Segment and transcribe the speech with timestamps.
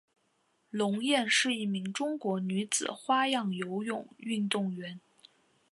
[0.71, 4.99] 龙艳是一名中国女子花样游泳运动员。